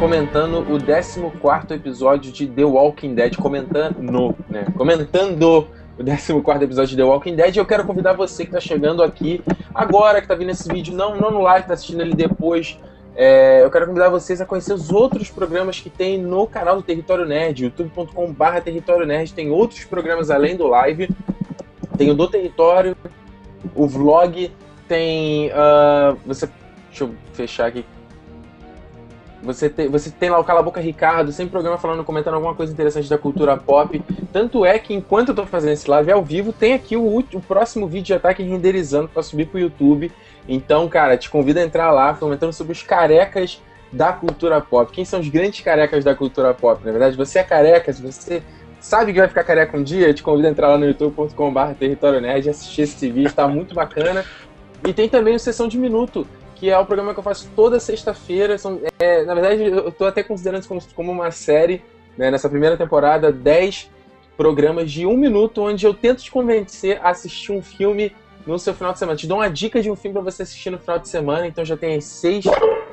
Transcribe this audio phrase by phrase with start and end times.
[0.00, 3.36] comentando o 14 episódio de The Walking Dead.
[3.36, 4.64] Comentando, né?
[4.74, 7.56] Comentando o 14 episódio de The Walking Dead.
[7.58, 9.42] Eu quero convidar você que está chegando aqui
[9.74, 12.78] agora, que está vendo esse vídeo, não, não no live, está assistindo ele depois.
[13.14, 16.82] É, eu quero convidar vocês a conhecer os outros programas que tem no canal do
[16.82, 19.34] Território Nerd, youtube.com.br Território Nerd.
[19.34, 21.10] Tem outros programas além do live.
[21.98, 22.96] Tem o do Território,
[23.74, 24.50] o vlog,
[24.88, 25.50] tem.
[25.50, 26.48] Uh, você.
[26.88, 27.84] Deixa eu fechar aqui
[29.42, 32.72] você tem, você tem lá o Cala Boca Ricardo, sempre programa falando, comentando alguma coisa
[32.72, 34.02] interessante da cultura pop.
[34.32, 37.40] Tanto é que enquanto eu tô fazendo esse live ao vivo, tem aqui o, o
[37.40, 40.12] próximo vídeo tá aqui renderizando para subir pro YouTube.
[40.48, 43.60] Então, cara, te convido a entrar lá, comentando sobre os carecas
[43.92, 44.92] da cultura pop.
[44.92, 46.84] Quem são os grandes carecas da cultura pop?
[46.84, 48.42] Na verdade, você é careca, se você
[48.78, 51.74] sabe que vai ficar careca um dia, eu te convido a entrar lá no youtube.com.br
[51.78, 54.24] território nerd e assistir esse vídeo, tá muito bacana.
[54.86, 56.26] E tem também o Sessão de Minuto,
[56.60, 58.54] que é o programa que eu faço toda sexta-feira.
[58.98, 61.82] É, na verdade, eu estou até considerando isso como, como uma série.
[62.18, 62.30] Né?
[62.30, 63.90] Nessa primeira temporada, 10
[64.36, 68.12] programas de um minuto, onde eu tento te convencer a assistir um filme
[68.46, 69.16] no seu final de semana.
[69.16, 71.64] Te dou uma dica de um filme para você assistir no final de semana, então
[71.64, 72.44] já tem seis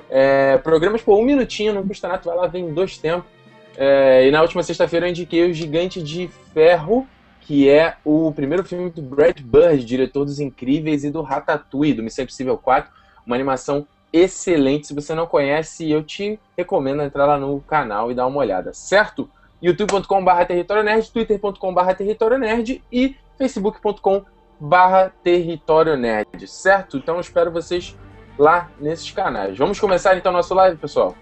[0.09, 3.29] é, programas por um minutinho, não custa nada, vai lá, vem dois tempos.
[3.75, 7.05] É, e na última sexta-feira eu indiquei o Gigante de Ferro,
[7.41, 12.03] que é o primeiro filme do Brad Bird, diretor dos Incríveis e do Ratatouille, do
[12.03, 12.96] Missão Impossível 4.
[13.28, 14.88] Uma animação excelente.
[14.88, 18.73] Se você não conhece, eu te recomendo entrar lá no canal e dar uma olhada,
[18.73, 19.30] certo?
[19.61, 26.98] youtube.com.br território nerd, twitter.com.br território nerd e facebook.com.br território nerd, certo?
[26.98, 27.95] Então eu espero vocês
[28.38, 29.58] lá nesses canais.
[29.58, 31.16] Vamos começar então nosso live, pessoal?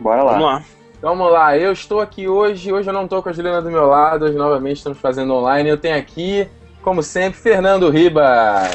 [0.00, 0.32] Bora lá.
[0.32, 0.64] Vamos lá.
[0.98, 3.68] Então, vamos lá, eu estou aqui hoje, hoje eu não estou com a Juliana do
[3.68, 5.68] meu lado, hoje novamente estamos fazendo online.
[5.68, 6.48] Eu tenho aqui,
[6.80, 8.70] como sempre, Fernando Ribas.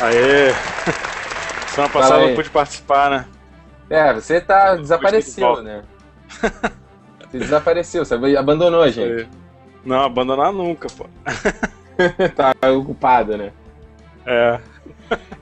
[0.00, 1.11] Aê!
[1.72, 3.26] Semana passada não pude participar, né?
[3.88, 5.82] É, você tá desapareceu, né?
[7.30, 9.26] Você desapareceu, você abandonou a gente.
[9.82, 11.06] Não, abandonar nunca, pô.
[12.36, 13.52] tá ocupado, né?
[14.26, 14.60] É.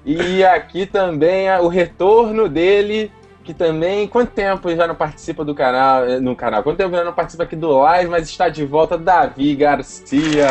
[0.05, 3.11] E aqui também o retorno dele,
[3.43, 4.07] que também.
[4.07, 6.05] Quanto tempo já não participa do canal?
[6.05, 6.63] Eh, no canal?
[6.63, 10.47] Quanto tempo já não participa aqui do live, mas está de volta, Davi Garcia.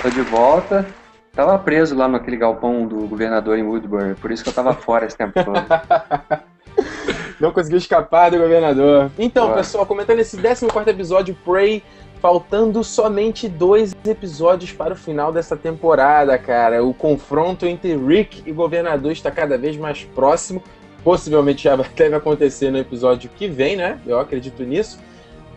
[0.00, 0.86] Tô de volta.
[1.34, 5.06] Tava preso lá naquele galpão do governador em Woodbury, por isso que eu tava fora
[5.06, 5.56] esse tempo todo.
[7.40, 9.10] Não conseguiu escapar do governador.
[9.18, 9.56] Então, Boa.
[9.56, 11.82] pessoal, comentando esse 14 episódio, Prey,
[12.20, 16.84] faltando somente dois episódios para o final dessa temporada, cara.
[16.84, 20.62] O confronto entre Rick e governador está cada vez mais próximo.
[21.02, 23.98] Possivelmente já deve acontecer no episódio que vem, né?
[24.06, 25.00] Eu acredito nisso.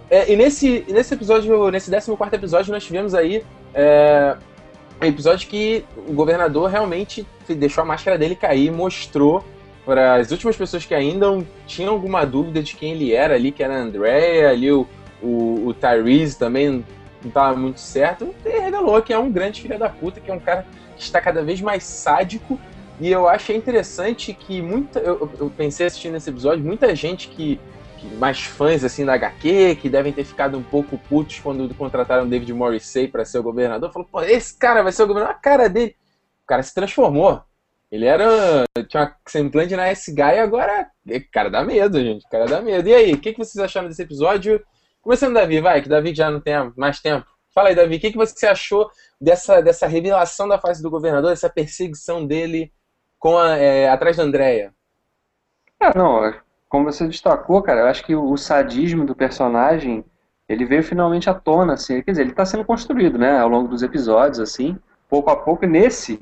[0.09, 3.44] É, e nesse, nesse episódio, nesse 14 episódio, nós tivemos aí
[3.74, 4.36] é,
[5.01, 9.44] episódio que o governador realmente deixou a máscara dele cair e mostrou
[9.85, 11.28] para as últimas pessoas que ainda
[11.67, 14.88] tinham alguma dúvida de quem ele era ali, que era a Andrea, ali o,
[15.22, 16.83] o, o Tyrese também
[17.22, 20.33] não estava muito certo, ele revelou que é um grande filho da puta, que é
[20.33, 22.59] um cara que está cada vez mais sádico.
[23.00, 25.00] E eu achei interessante que muita.
[25.00, 27.59] Eu, eu pensei assistindo esse episódio, muita gente que
[28.17, 32.53] mais fãs assim da HQ, que devem ter ficado um pouco putos quando contrataram David
[32.53, 35.67] Morrissey para ser o governador, falou, pô, esse cara vai ser o governador, a cara
[35.69, 35.95] dele.
[36.44, 37.41] O cara se transformou.
[37.91, 38.66] Ele era.
[38.88, 40.89] Tinha uma semblante na S-Guy e agora.
[41.31, 42.28] Cara, dá medo, gente.
[42.29, 42.88] Cara, dá medo.
[42.89, 44.63] E aí, o que, que vocês acharam desse episódio?
[45.01, 47.25] Começando, Davi, vai, que Davi já não tem mais tempo.
[47.53, 48.89] Fala aí, Davi, o que, que você achou
[49.22, 52.73] dessa, dessa revelação da face do governador, dessa perseguição dele
[53.17, 54.73] com a, é, atrás da Andréia?
[55.79, 56.33] Ah, não,
[56.70, 60.03] como você destacou, cara, eu acho que o sadismo do personagem,
[60.48, 63.68] ele veio finalmente à tona, assim, quer dizer, ele está sendo construído, né, ao longo
[63.68, 64.78] dos episódios, assim,
[65.09, 66.20] pouco a pouco, e nesse,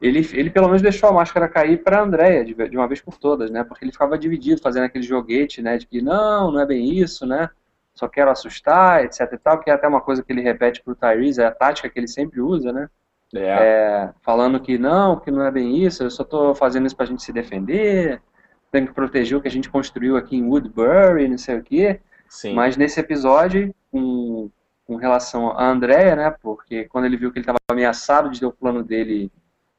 [0.00, 3.18] ele, ele pelo menos deixou a máscara cair para Andréia, de, de, uma vez por
[3.18, 6.66] todas, né, porque ele ficava dividido, fazendo aquele joguete, né, de que não, não é
[6.66, 7.50] bem isso, né,
[7.94, 10.94] só quero assustar, etc e tal, que é até uma coisa que ele repete pro
[10.94, 12.88] Tyrese, é a tática que ele sempre usa, né,
[13.34, 13.40] é.
[13.40, 17.04] É, falando que não, que não é bem isso, eu só tô fazendo isso pra
[17.04, 18.22] gente se defender,
[18.70, 22.00] tem que proteger o que a gente construiu aqui em Woodbury, não sei o quê.
[22.28, 22.54] Sim.
[22.54, 24.50] Mas nesse episódio, com,
[24.86, 28.46] com relação a Andrea, né, porque quando ele viu que ele estava ameaçado de ter
[28.46, 29.30] o plano dele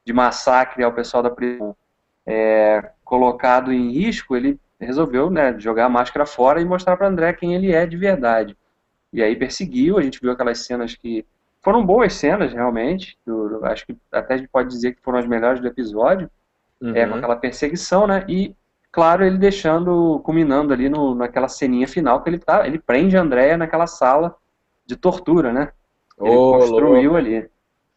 [0.04, 1.76] de massacre ao pessoal da prisão
[2.26, 7.32] é, colocado em risco, ele resolveu né, jogar a máscara fora e mostrar para André
[7.32, 8.56] quem ele é de verdade.
[9.12, 11.24] E aí perseguiu, a gente viu aquelas cenas que
[11.62, 13.18] foram boas cenas, realmente.
[13.26, 16.30] Eu, acho que até a gente pode dizer que foram as melhores do episódio,
[16.80, 16.94] uhum.
[16.94, 18.24] é, com aquela perseguição, né?
[18.28, 18.54] E
[18.92, 23.22] claro, ele deixando, culminando ali no, naquela ceninha final que ele tá, ele prende a
[23.22, 24.34] Andrea naquela sala
[24.84, 25.72] de tortura, né?
[26.20, 27.16] Ele oh, construiu louco.
[27.16, 27.48] ali.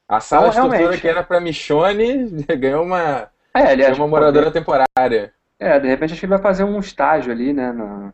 [0.07, 4.07] A sala então, de realmente, tortura que era pra Michonne ganhou uma, é, ganhou uma
[4.07, 5.33] moradora temporária.
[5.59, 8.13] É, de repente acho que ele vai fazer um estágio ali, né, no,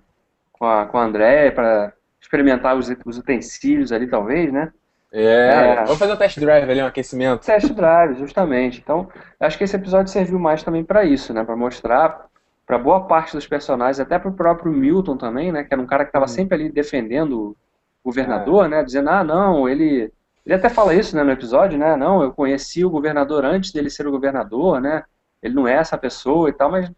[0.54, 4.72] com, a, com a André, para experimentar os, os utensílios ali, talvez, né?
[5.12, 7.44] É, é, vamos fazer um test drive ali, um aquecimento.
[7.44, 8.80] Test drive, justamente.
[8.80, 9.10] Então,
[9.40, 11.44] acho que esse episódio serviu mais também para isso, né?
[11.44, 12.29] Para mostrar
[12.70, 15.64] para boa parte dos personagens, até para o próprio Milton também, né?
[15.64, 16.28] Que era um cara que estava hum.
[16.28, 17.58] sempre ali defendendo o
[18.06, 18.68] governador, é.
[18.68, 18.84] né?
[18.84, 20.14] Dizendo, ah, não, ele...
[20.46, 21.96] Ele até fala isso né, no episódio, né?
[21.96, 25.04] Não, eu conheci o governador antes dele ser o governador, né?
[25.42, 26.92] Ele não é essa pessoa e tal, mas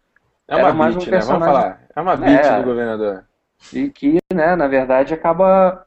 [0.46, 1.40] é uma mais beat, um personagem...
[1.40, 1.52] né?
[1.52, 1.80] Vamos falar.
[1.96, 3.24] É uma beat é, do governador.
[3.72, 5.86] E que, né, na verdade, acaba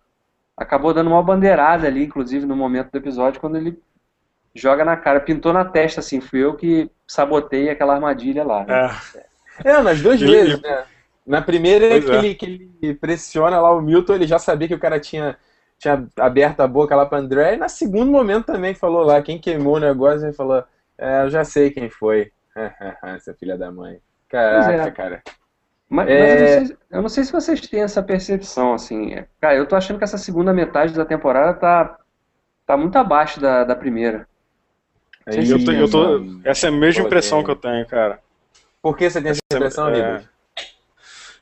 [0.57, 3.79] acabou dando uma bandeirada ali, inclusive no momento do episódio, quando ele
[4.53, 8.65] joga na cara, pintou na testa, assim, fui eu que sabotei aquela armadilha lá.
[8.65, 8.89] Né?
[9.15, 9.34] É.
[9.63, 10.85] é, nas duas vezes, né?
[11.25, 12.15] Na primeira que, é.
[12.17, 15.35] ele, que ele pressiona lá o Milton, ele já sabia que o cara tinha,
[15.79, 19.39] tinha aberto a boca lá pra André, e na segundo momento também falou lá, quem
[19.39, 20.63] queimou o negócio, ele falou,
[20.97, 22.31] é, eu já sei quem foi.
[23.03, 23.99] Essa filha da mãe.
[24.29, 24.91] Caraca, é.
[24.91, 25.23] cara.
[25.89, 26.19] Mas, é...
[26.19, 26.65] mas eu, não é.
[26.65, 29.15] sei, eu, não sei, se vocês têm essa percepção, assim.
[29.39, 31.97] Cara, eu tô achando que essa segunda metade da temporada tá,
[32.65, 34.27] tá muito abaixo da, da primeira.
[35.27, 38.19] É eu tô, eu tô, essa é a mesma impressão que eu tenho, cara.
[38.85, 40.23] Por que você tem essa, essa impressão, é...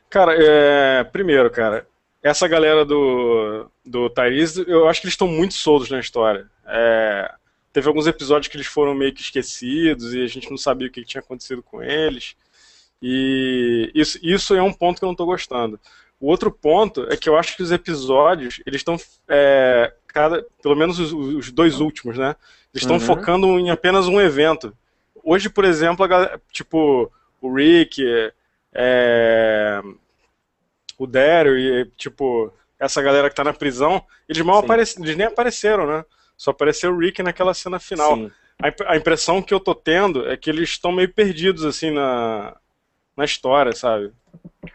[0.10, 1.04] Cara, é...
[1.04, 1.86] primeiro, cara,
[2.24, 6.50] essa galera do, do Tyrese, eu acho que eles estão muito soltos na história.
[6.66, 7.30] É...
[7.74, 10.90] Teve alguns episódios que eles foram meio que esquecidos e a gente não sabia o
[10.90, 12.34] que tinha acontecido com eles.
[13.02, 15.78] E isso, isso é um ponto que eu não estou gostando.
[16.22, 18.96] O outro ponto é que eu acho que os episódios, eles estão,
[19.28, 22.38] é, cada, pelo menos os, os, dois últimos, né?
[22.74, 23.02] Eles estão uhum.
[23.02, 24.74] focando em apenas um evento.
[25.22, 27.12] Hoje, por exemplo, a, tipo,
[27.48, 28.02] o Rick,
[28.74, 29.82] é,
[30.98, 35.28] o Daryl e, tipo, essa galera que está na prisão, eles mal aparecem, eles nem
[35.28, 36.06] apareceram, né?
[36.38, 38.18] Só apareceu o Rick naquela cena final.
[38.62, 42.56] A, a impressão que eu tô tendo é que eles estão meio perdidos, assim, na,
[43.16, 44.12] na história, sabe?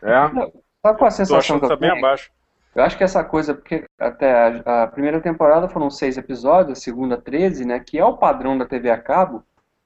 [0.02, 0.50] É.
[0.82, 2.30] Sabe qual a sensação que eu tá bem abaixo.
[2.74, 6.80] Eu acho que essa coisa, porque até a, a, primeira temporada foram seis episódios, a
[6.80, 7.80] segunda 13, né?
[7.80, 9.42] Que é o padrão da TV a cabo.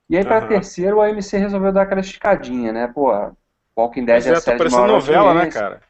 [0.08, 0.48] E aí, pra uhum.
[0.48, 2.86] terceiro, o AMC resolveu dar aquela esticadinha, né?
[2.88, 3.10] Pô,
[3.76, 5.80] Walking Dead Mas é, é a série tá parecendo novela, né, cara?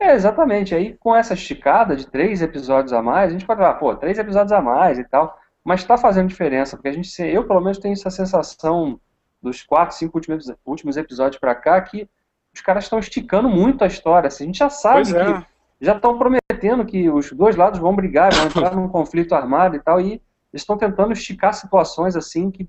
[0.00, 0.74] É, exatamente.
[0.74, 4.18] Aí, com essa esticada de três episódios a mais, a gente pode falar, pô, três
[4.18, 5.38] episódios a mais e tal.
[5.64, 8.98] Mas tá fazendo diferença, porque a gente, eu pelo menos tenho essa sensação
[9.42, 12.08] dos quatro, cinco últimos, últimos episódios para cá, que
[12.54, 14.28] os caras estão esticando muito a história.
[14.28, 15.24] Assim, a gente já sabe é.
[15.24, 15.46] que
[15.80, 19.80] já estão prometendo que os dois lados vão brigar, vão entrar num conflito armado e
[19.80, 20.22] tal, e
[20.52, 22.68] estão tentando esticar situações assim que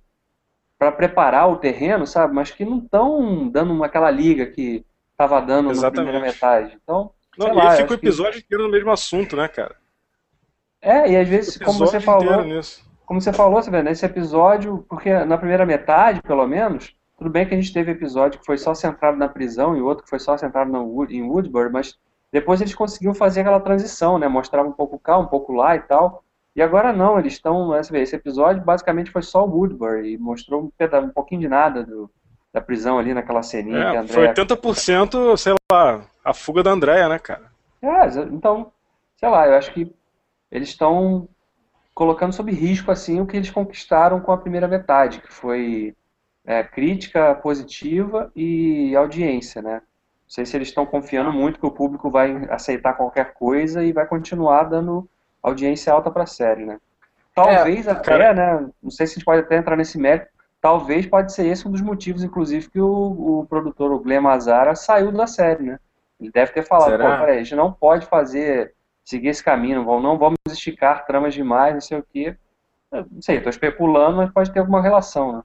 [0.79, 2.33] para preparar o terreno, sabe?
[2.33, 5.97] Mas que não estão dando aquela liga que estava dando Exatamente.
[5.97, 6.77] na primeira metade.
[6.81, 8.45] Então, não, lá, e fica o episódio que...
[8.45, 9.75] inteiro no mesmo assunto, né, cara?
[10.81, 12.45] É, e às vezes, como você falou,
[13.05, 17.53] como você falou, vê, nesse episódio, porque na primeira metade, pelo menos, tudo bem que
[17.53, 20.37] a gente teve episódio que foi só centrado na prisão e outro que foi só
[20.37, 20.71] centrado
[21.09, 21.97] em Woodbury, mas
[22.31, 24.29] depois eles conseguiram fazer aquela transição, né?
[24.29, 26.23] Mostrava um pouco cá, um pouco lá e tal.
[26.59, 27.73] E agora não, eles estão.
[27.73, 30.71] Esse episódio basicamente foi só o Woodbury e mostrou um,
[31.05, 32.11] um pouquinho de nada do,
[32.51, 33.77] da prisão ali naquela ceninha.
[33.77, 34.35] É, Andrea...
[34.35, 37.49] Foi 80%, sei lá, a fuga da Andrea, né, cara?
[37.81, 38.73] É, então,
[39.15, 39.95] sei lá, eu acho que
[40.51, 41.29] eles estão
[41.93, 45.95] colocando sob risco assim o que eles conquistaram com a primeira metade, que foi
[46.45, 49.75] é, crítica positiva e audiência, né?
[49.75, 53.93] Não sei se eles estão confiando muito que o público vai aceitar qualquer coisa e
[53.93, 55.09] vai continuar dando
[55.41, 56.79] audiência alta para a série, né?
[57.33, 58.33] Talvez é, até, cara...
[58.33, 58.69] né?
[58.81, 60.27] Não sei se a gente pode até entrar nesse mérito.
[60.61, 64.75] Talvez pode ser esse um dos motivos, inclusive, que o, o produtor, o Glenn Mazara,
[64.75, 65.79] saiu da série, né?
[66.19, 67.11] Ele deve ter falado, Será?
[67.11, 68.73] pô, peraí, a gente não pode fazer
[69.05, 72.35] seguir esse caminho, não vamos esticar tramas demais, não sei o quê.
[72.91, 75.43] Não sei, estou especulando, mas pode ter alguma relação, né?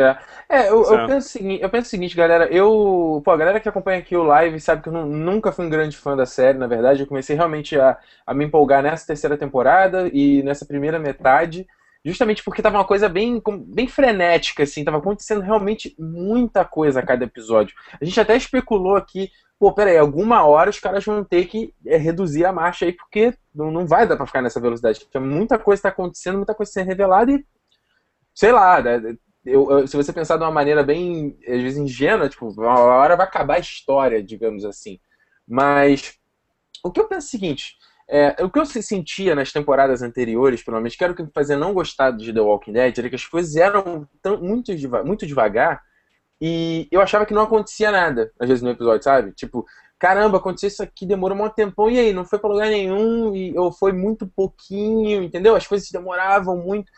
[0.00, 3.36] É, é eu, eu, penso o seguinte, eu penso o seguinte, galera, eu, pô, a
[3.36, 6.16] galera que acompanha aqui o live sabe que eu não, nunca fui um grande fã
[6.16, 10.42] da série, na verdade, eu comecei realmente a, a me empolgar nessa terceira temporada e
[10.42, 11.66] nessa primeira metade,
[12.04, 17.06] justamente porque tava uma coisa bem, bem frenética, assim, tava acontecendo realmente muita coisa a
[17.06, 17.74] cada episódio.
[18.00, 19.30] A gente até especulou aqui
[19.60, 23.34] pô, peraí, alguma hora os caras vão ter que é, reduzir a marcha aí, porque
[23.54, 25.00] não, não vai dar pra ficar nessa velocidade.
[25.00, 27.44] Porque muita coisa tá acontecendo, muita coisa sendo revelada e,
[28.34, 28.98] sei lá, né,
[29.44, 33.16] eu, eu, se você pensar de uma maneira bem, às vezes, ingênua, tipo, uma hora
[33.16, 34.98] vai acabar a história, digamos assim.
[35.48, 36.14] Mas
[36.84, 37.76] o que eu penso é o seguinte,
[38.08, 41.30] é, o que eu sentia nas temporadas anteriores, pelo menos, que era o que me
[41.32, 44.72] fazia não gostar de The Walking Dead, era que as coisas eram tão, muito,
[45.04, 45.80] muito devagar
[46.40, 49.32] e eu achava que não acontecia nada, às vezes, no episódio, sabe?
[49.32, 49.66] Tipo,
[49.98, 53.56] caramba, aconteceu isso aqui, demorou um tempão, e aí, não foi pra lugar nenhum, e,
[53.58, 55.54] ou foi muito pouquinho, entendeu?
[55.54, 56.90] As coisas demoravam muito.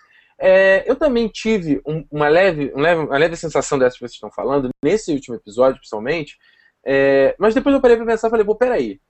[0.45, 4.15] É, eu também tive um, uma, leve, um leve, uma leve sensação dessa que vocês
[4.15, 6.37] estão falando, nesse último episódio, principalmente.
[6.85, 9.01] É, mas depois eu parei pra pensar e falei, pô, peraí.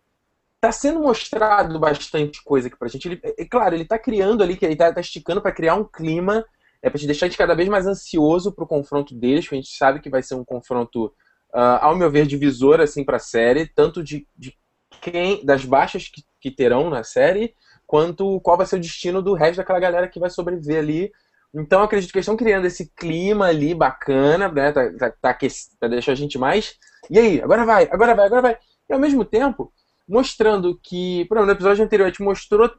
[0.60, 3.08] Tá sendo mostrado bastante coisa aqui pra gente.
[3.08, 6.44] Ele, é, claro, ele tá criando ali, ele tá, tá esticando para criar um clima,
[6.82, 9.74] é pra te deixar de cada vez mais ansioso pro confronto deles, que a gente
[9.74, 14.04] sabe que vai ser um confronto, uh, ao meu ver, divisor assim pra série, tanto
[14.04, 14.54] de, de
[15.00, 17.54] quem, das baixas que, que terão na série,
[17.86, 21.10] quanto qual vai ser o destino do resto daquela galera que vai sobreviver ali.
[21.54, 24.72] Então acredito que eles estão criando esse clima ali bacana, né?
[24.72, 25.38] Tá, tá, tá
[25.78, 26.76] pra deixar a gente mais.
[27.10, 28.58] E aí, agora vai, agora vai, agora vai.
[28.88, 29.72] E ao mesmo tempo,
[30.08, 32.70] mostrando que, no episódio anterior, a gente mostrou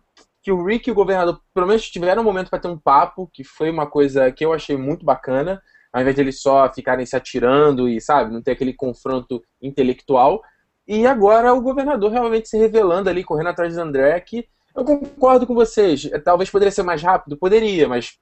[0.42, 3.30] que o Rick e o governador, pelo menos, tiveram um momento para ter um papo,
[3.32, 5.62] que foi uma coisa que eu achei muito bacana,
[5.92, 10.42] ao invés de eles só ficarem se atirando e, sabe, não ter aquele confronto intelectual.
[10.88, 15.46] E agora o governador realmente se revelando ali, correndo atrás de André, que eu concordo
[15.46, 16.10] com vocês.
[16.26, 18.18] Talvez poderia ser mais rápido, poderia, mas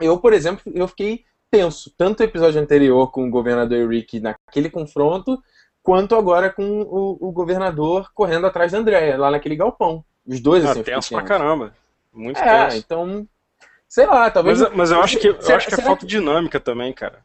[0.00, 1.92] eu, por exemplo, eu fiquei tenso.
[1.96, 5.42] Tanto o episódio anterior com o governador e Rick naquele confronto,
[5.82, 10.04] quanto agora com o, o governador correndo atrás da Andréia, lá naquele galpão.
[10.26, 10.82] Os dois, ah, assim.
[10.82, 11.72] Tenso pra caramba.
[12.12, 12.76] Muito é, tenso.
[12.78, 13.28] então.
[13.88, 14.60] Sei lá, talvez.
[14.60, 17.24] Mas, mas eu acho que, eu acho que é falta de dinâmica também, cara.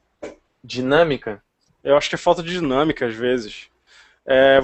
[0.64, 1.42] Dinâmica?
[1.84, 3.68] Eu acho que é falta de dinâmica às vezes.
[4.26, 4.62] É,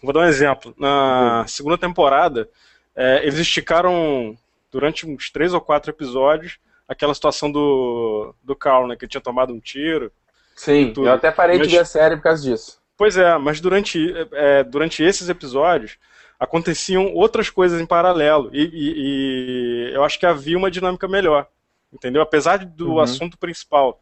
[0.00, 0.72] vou dar um exemplo.
[0.78, 2.48] Na segunda temporada,
[2.94, 4.38] é, eles esticaram
[4.70, 6.58] durante uns três ou quatro episódios
[6.90, 8.96] aquela situação do, do Carl, né?
[8.96, 10.10] Que ele tinha tomado um tiro.
[10.56, 12.80] Sim, eu até parei mas, de ver a série por causa disso.
[12.96, 15.96] Pois é, mas durante, é, durante esses episódios
[16.38, 18.50] aconteciam outras coisas em paralelo.
[18.52, 21.46] E, e, e, eu acho que havia uma dinâmica melhor.
[21.92, 22.20] Entendeu?
[22.20, 23.00] Apesar do uhum.
[23.00, 24.00] assunto principal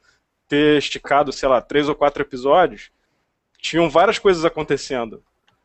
[0.49, 2.91] ter esticado, sei lá, três ou quatro episódios,
[3.59, 5.23] tinham várias coisas acontecendo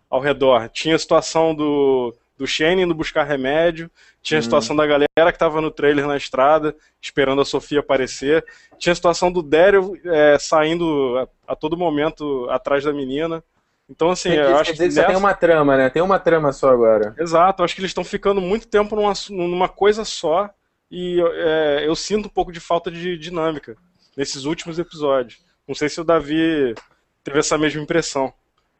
[0.10, 0.68] ao redor.
[0.70, 3.89] Tinha a situação do, do Shane indo buscar remédio,
[4.21, 4.43] tinha a hum.
[4.43, 8.45] situação da galera que estava no trailer na estrada, esperando a Sofia aparecer,
[8.77, 13.41] tinha a situação do Daryl é, saindo a, a, todo momento atrás da menina.
[13.89, 14.79] Então, assim, Quer eu acho que.
[14.79, 15.05] Nessa...
[15.05, 15.89] tem uma trama, né?
[15.89, 17.15] Tem uma trama só agora.
[17.17, 20.50] Exato, acho que eles estão ficando muito tempo numa, numa coisa só
[20.91, 23.77] e é, eu sinto um pouco de falta de dinâmica
[24.17, 25.41] nesses últimos episódios.
[25.65, 26.75] Não sei se o Davi
[27.23, 28.33] teve essa mesma impressão.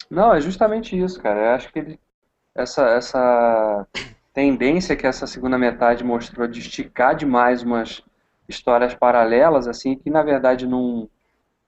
[0.10, 1.40] Não, é justamente isso, cara.
[1.40, 2.00] Eu acho que ele
[2.56, 3.88] essa, essa
[4.34, 8.04] tendência que essa segunda metade mostrou de esticar demais umas
[8.48, 11.10] histórias paralelas, assim, que na verdade não,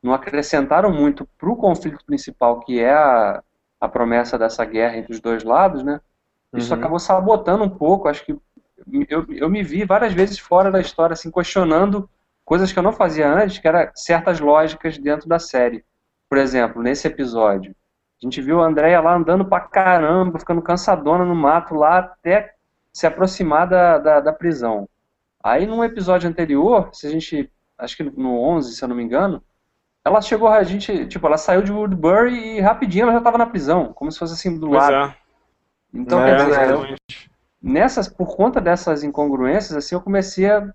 [0.01, 3.43] não acrescentaram muito para o conflito principal, que é a,
[3.79, 5.99] a promessa dessa guerra entre os dois lados, né?
[6.53, 6.79] Isso uhum.
[6.79, 8.37] acabou sabotando um pouco, acho que
[9.09, 12.09] eu, eu me vi várias vezes fora da história, assim, questionando
[12.43, 15.83] coisas que eu não fazia antes, que eram certas lógicas dentro da série.
[16.29, 17.75] Por exemplo, nesse episódio,
[18.21, 22.55] a gente viu a Andrea lá andando pra caramba, ficando cansadona no mato lá até
[22.91, 24.87] se aproximar da, da, da prisão.
[25.43, 29.03] Aí num episódio anterior, se a gente, acho que no 11, se eu não me
[29.03, 29.43] engano,
[30.03, 33.45] ela chegou, a gente, tipo, ela saiu de Woodbury e rapidinho ela já estava na
[33.45, 35.11] prisão, como se fosse assim do pois lado.
[35.11, 35.17] É.
[35.93, 36.95] Então, é, quer dizer, eu,
[37.61, 40.71] nessas, por conta dessas incongruências, assim, eu comecei a,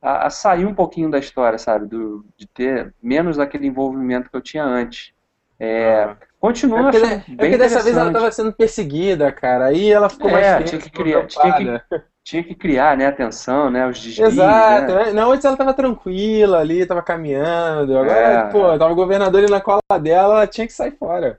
[0.00, 4.40] a, sair um pouquinho da história, sabe, do, de ter menos daquele envolvimento que eu
[4.40, 5.12] tinha antes.
[5.60, 6.16] É, ah.
[6.42, 9.66] Continua é porque, é porque dessa vez ela estava sendo perseguida, cara.
[9.66, 13.70] Aí ela ficou é, mais tinha que criar, tinha que, tinha que criar, né, atenção,
[13.70, 14.92] né, os desvios, Exato.
[14.92, 15.12] Né?
[15.12, 17.96] Não, antes ela estava tranquila ali, estava caminhando.
[17.96, 18.42] Agora, é.
[18.50, 21.38] pô, tava o governador ali na cola dela, ela tinha que sair fora.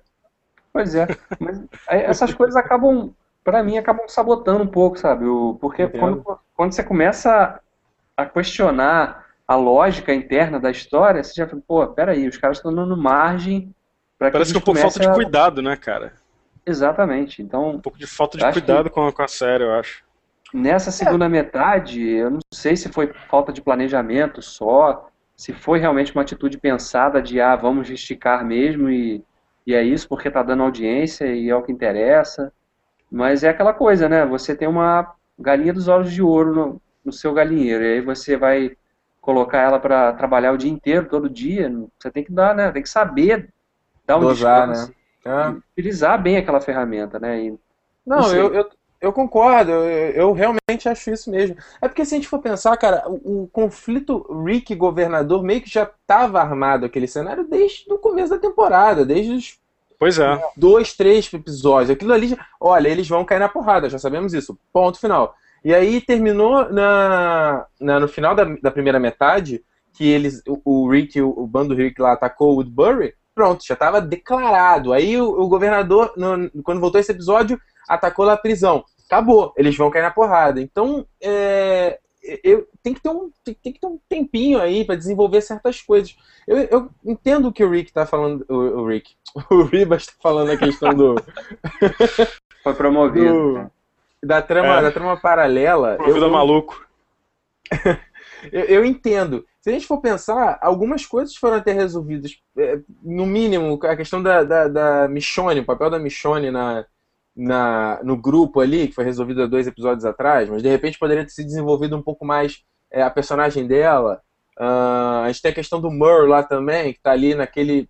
[0.71, 1.05] Pois é.
[1.37, 5.25] Mas essas coisas acabam, para mim, acabam sabotando um pouco, sabe?
[5.25, 6.23] O, porque quando,
[6.55, 7.59] quando você começa
[8.15, 12.73] a questionar a lógica interna da história, você já fala, pô, peraí, os caras estão
[12.73, 13.69] dando margem
[14.31, 16.13] Parece que, que um pouco falta de cuidado, né, cara?
[16.65, 17.41] Exatamente.
[17.41, 20.03] Então, um pouco de falta de cuidado com a, com a série, eu acho.
[20.53, 21.29] Nessa segunda é.
[21.29, 26.59] metade, eu não sei se foi falta de planejamento só, se foi realmente uma atitude
[26.59, 29.23] pensada de, ah, vamos esticar mesmo e,
[29.65, 32.53] e é isso porque tá dando audiência e é o que interessa.
[33.11, 34.25] Mas é aquela coisa, né?
[34.25, 38.37] Você tem uma galinha dos olhos de ouro no, no seu galinheiro, e aí você
[38.37, 38.77] vai
[39.19, 41.71] colocar ela para trabalhar o dia inteiro, todo dia.
[41.97, 42.71] Você tem que dar, né?
[42.71, 43.49] Tem que saber
[44.05, 44.95] dar um Dosar, descanso, né?
[45.25, 45.55] Ah.
[45.71, 47.45] utilizar bem aquela ferramenta, né?
[47.45, 47.49] E,
[48.05, 48.69] não, não eu, eu,
[48.99, 51.55] eu, concordo, eu, eu, realmente acho isso mesmo.
[51.81, 55.69] É porque se a gente for pensar, cara, o, o conflito Rick governador meio que
[55.69, 59.63] já estava armado aquele cenário desde o começo da temporada, desde os
[60.03, 60.41] Pois é.
[60.57, 61.91] Dois, três episódios.
[61.91, 64.59] Aquilo ali, olha, eles vão cair na porrada, já sabemos isso.
[64.73, 65.33] Ponto final.
[65.63, 70.89] E aí terminou na, na no final da, da primeira metade, que eles, o, o
[70.89, 74.93] Rick, o, o bando Rick lá atacou Woodbury, pronto, já estava declarado.
[74.93, 78.83] Aí o, o governador, no, quando voltou esse episódio, atacou lá a prisão.
[79.05, 80.61] Acabou, eles vão cair na porrada.
[80.61, 81.99] Então, é,
[82.43, 85.81] eu, tem, que ter um, tem, tem que ter um tempinho aí para desenvolver certas
[85.81, 86.15] coisas.
[86.47, 88.45] Eu, eu entendo o que o Rick tá falando.
[88.49, 89.13] O, o Rick.
[89.49, 91.15] O Ribas tá falando a questão do.
[92.63, 93.53] Foi promovido.
[93.53, 93.71] do
[94.23, 94.81] da, trama, É.
[94.83, 95.95] da trama paralela.
[95.97, 96.87] Pro vida eu, maluco.
[98.51, 99.45] eu, eu entendo.
[99.63, 102.33] Se a gente for pensar, algumas coisas foram até resolvidas.
[102.57, 106.85] É, no mínimo, a questão da, da, da Michonne, o papel da Michonne na,
[107.33, 111.23] na, no grupo ali, que foi resolvido há dois episódios atrás, mas de repente poderia
[111.23, 114.21] ter se desenvolvido um pouco mais é, a personagem dela.
[114.59, 117.89] Ah, a gente tem a questão do Mur lá também, que tá ali naquele.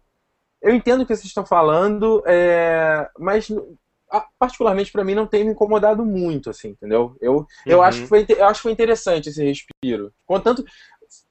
[0.62, 3.50] Eu entendo o que vocês estão falando, é, mas
[4.38, 7.16] particularmente pra mim não tem me incomodado muito, assim, entendeu?
[7.20, 7.84] Eu, eu, Uhum.
[7.84, 10.14] acho que foi, eu acho que foi interessante esse respiro.
[10.26, 10.64] Contanto,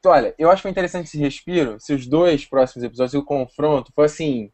[0.05, 3.93] olha, eu acho que foi interessante esse respiro se os dois próximos episódios, o confronto,
[3.95, 4.51] foi assim.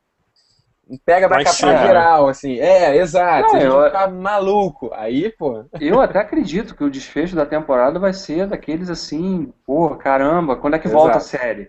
[1.05, 1.79] Pega pra né?
[1.79, 2.59] geral, assim.
[2.59, 3.49] É, exato.
[3.49, 4.91] Não, a gente eu- vai ficar maluco.
[4.95, 5.65] Aí, pô.
[5.81, 10.75] Eu até acredito que o desfecho da temporada vai ser daqueles assim, porra, caramba, quando
[10.75, 10.99] é que Exato.
[10.99, 11.63] volta a série?
[11.63, 11.69] É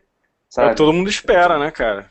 [0.50, 0.70] Sabe?
[0.72, 2.10] que todo mundo espera, né, cara?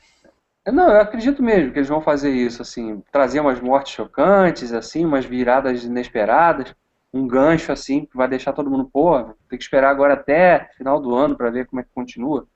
[0.66, 5.04] Não, eu acredito mesmo que eles vão fazer isso, assim, trazer umas mortes chocantes, assim,
[5.04, 6.74] umas viradas inesperadas,
[7.12, 11.00] um gancho, assim, que vai deixar todo mundo, pô, tem que esperar agora até final
[11.00, 12.46] do ano pra ver como é que continua.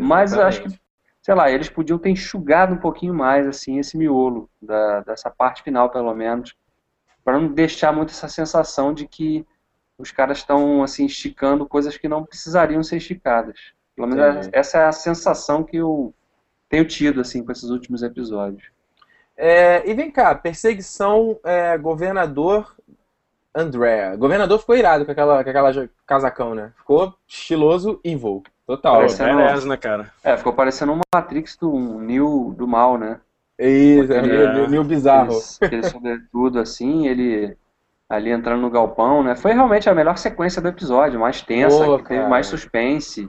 [0.00, 0.80] Mas eu acho que,
[1.22, 5.62] sei lá, eles podiam ter enxugado um pouquinho mais, assim, esse miolo, da, dessa parte
[5.62, 6.54] final, pelo menos,
[7.24, 9.46] para não deixar muito essa sensação de que
[9.96, 13.72] os caras estão, assim, esticando coisas que não precisariam ser esticadas.
[13.94, 14.50] Pelo menos Entendi.
[14.52, 16.12] essa é a sensação que eu
[16.68, 18.70] tenho tido, assim, com esses últimos episódios.
[19.36, 22.74] É, e vem cá, perseguição é, governador
[23.54, 24.16] Andrea.
[24.16, 26.72] Governador ficou irado com aquela, com aquela casacão, né?
[26.78, 28.42] Ficou estiloso evil.
[28.66, 28.96] Total.
[28.96, 30.10] Parecendo- beleza, né, cara?
[30.24, 33.20] É, ficou parecendo um Matrix do um Neo do mal, né?
[33.58, 35.36] Isso, é meio, meio- meio bizarro.
[35.38, 37.56] Aquele, aquele sobretudo, assim, ele
[38.08, 39.36] ali entrando no galpão, né?
[39.36, 42.28] Foi realmente a melhor sequência do episódio, mais tensa, Pô, que teve cara.
[42.28, 43.28] mais suspense.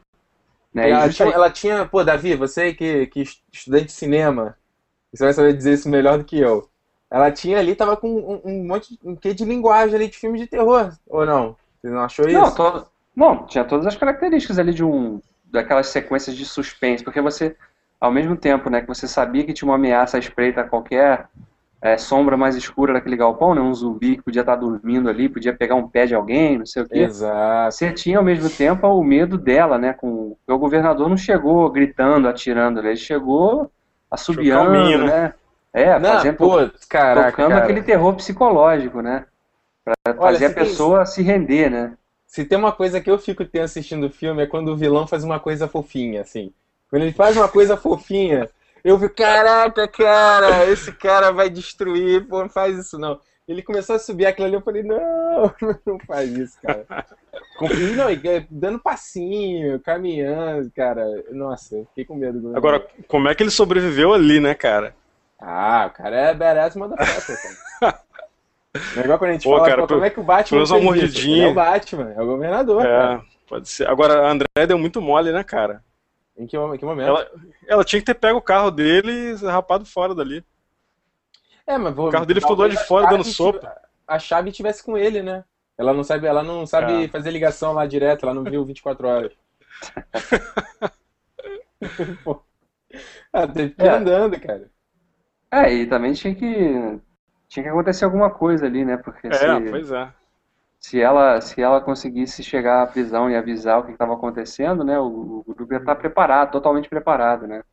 [0.74, 0.90] Né?
[0.90, 4.58] Ela justa- ela tinha- pô, Davi, você que, que est- estudante de cinema,
[5.14, 6.68] você vai saber dizer isso melhor do que eu.
[7.12, 10.40] Ela tinha ali, tava com um, um monte, um quê de linguagem ali de filme
[10.40, 11.56] de terror, ou não?
[11.82, 12.42] Você não achou isso?
[12.42, 17.22] Não, to- não, tinha todas as características ali de um daquelas sequências de suspense, porque
[17.22, 17.56] você,
[18.02, 21.28] ao mesmo tempo, né, que você sabia que tinha uma ameaça à espreita a qualquer
[21.82, 25.56] é, sombra mais escura daquele galpão, né, um zumbi que podia estar dormindo ali, podia
[25.56, 26.96] pegar um pé de alguém, não sei o quê.
[26.98, 27.72] Exato.
[27.76, 29.94] Você tinha ao mesmo tempo o medo dela, né?
[29.94, 30.36] Com...
[30.46, 33.72] porque O governador não chegou gritando, atirando, ele chegou
[34.10, 35.34] assobiando, calminho, né?
[35.76, 36.52] É, Não, fazendo, pô,
[36.88, 37.64] caraca, tocando cara.
[37.64, 39.26] aquele terror psicológico, né?
[39.84, 41.98] Pra Olha, fazer a se tem- pessoa se render, né?
[42.26, 45.06] Se tem uma coisa que eu fico tenso assistindo o filme é quando o vilão
[45.06, 46.52] faz uma coisa fofinha, assim.
[46.90, 48.50] Quando ele faz uma coisa fofinha,
[48.84, 53.20] eu fico, caraca, cara, esse cara vai destruir, pô, não faz isso não.
[53.48, 54.98] Ele começou a subir aquilo ali, eu falei, não,
[55.86, 56.86] não faz isso, cara.
[57.58, 61.06] Com- e não, e, é, dando passinho, caminhando, cara.
[61.32, 62.40] Nossa, eu fiquei com medo.
[62.40, 64.96] do Agora, como é que ele sobreviveu ali, né, cara?
[65.40, 67.38] Ah, o cara é badass motherfucker,
[67.82, 68.00] cara.
[68.98, 70.72] É igual quando a gente Pô, fala, cara, pô, como é que o Batman menos
[70.72, 71.48] uma mordidinha.
[71.48, 73.14] é o Batman, é o governador, cara.
[73.16, 73.88] É, pode ser.
[73.90, 75.84] Agora, a André deu muito mole, né, cara?
[76.38, 77.08] Em que, em que momento?
[77.08, 77.32] Ela,
[77.68, 80.44] ela tinha que ter pego o carro dele e rapado fora dali.
[81.66, 83.74] É, mas vou, O carro dele ficou do lado de fora dando sopa.
[84.08, 85.44] A chave tivesse com ele, né?
[85.78, 87.08] Ela não sabe, ela não sabe É.
[87.08, 89.32] fazer ligação lá direto, ela não viu 24 horas.
[92.24, 92.42] Pô.
[93.34, 93.90] Ela teve que ir É.
[93.90, 94.70] andando, cara.
[95.52, 97.02] É, e também tinha que
[97.48, 98.98] tinha que acontecer alguma coisa ali, né?
[98.98, 100.14] Porque É, se, pois é.
[100.80, 105.00] se ela se ela conseguisse chegar à prisão e avisar o que estava acontecendo, né?
[105.00, 107.64] O, o grupo ia estar preparado, totalmente preparado, né?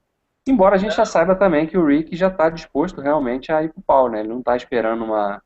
[0.47, 3.73] Embora a gente já saiba também que o Rick já está disposto realmente a ir
[3.73, 4.21] pro pau, né?
[4.21, 5.43] Ele não está esperando uma,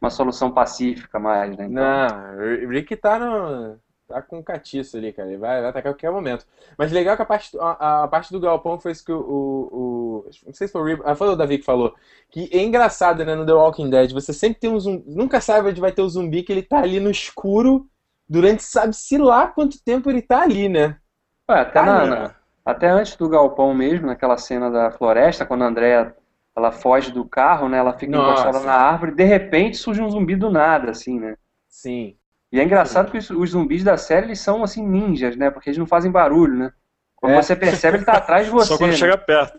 [0.00, 1.66] uma solução pacífica mais, né?
[1.66, 3.78] Então, Não, o Rick tá no.
[4.08, 5.28] Tá com catiço ali, cara.
[5.28, 6.46] Ele vai, vai atacar a qualquer momento.
[6.78, 10.18] Mas legal que a parte, a, a parte do galpão foi isso que o, o,
[10.20, 11.94] o- Não sei se foi o Rib, ah, foi o Davi que falou.
[12.30, 14.12] Que é engraçado, né, no The Walking Dead.
[14.12, 15.04] Você sempre tem um zumbi.
[15.06, 17.86] Nunca sabe onde vai ter o zumbi que ele tá ali no escuro
[18.28, 20.98] durante sabe-se lá quanto tempo ele tá ali, né?
[21.50, 25.64] Ué, até, Tá na- na- até antes do galpão mesmo, naquela cena da floresta, quando
[25.64, 26.14] a Andrea
[26.56, 27.78] ela foge do carro, né?
[27.78, 28.16] Ela fica Nossa.
[28.16, 31.36] encostada na árvore, de repente surge um zumbi do nada, assim, né?
[31.68, 32.17] Sim.
[32.50, 35.50] E é engraçado que os, os zumbis da série eles são assim ninjas, né?
[35.50, 36.72] Porque eles não fazem barulho, né?
[37.16, 37.42] Quando É.
[37.42, 38.68] você percebe, ele tá atrás de você.
[38.68, 38.96] Só quando né?
[38.96, 39.58] chega perto.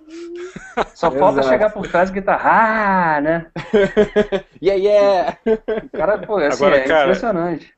[0.95, 1.49] Só falta Exato.
[1.49, 3.47] chegar por trás e gritar, ah, né?
[4.61, 5.37] Yeah, yeah!
[5.85, 7.73] O cara, pô, assim, Agora, é cara, impressionante.